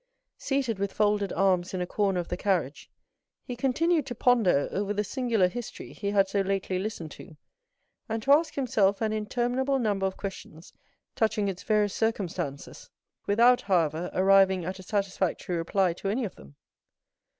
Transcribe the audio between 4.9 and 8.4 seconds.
the singular history he had so lately listened to, and to